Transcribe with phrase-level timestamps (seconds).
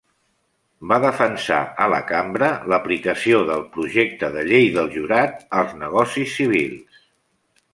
[0.91, 7.07] Va defensar a la Cambra l'aplicació del projecte de Llei del Jurat als negocis civils.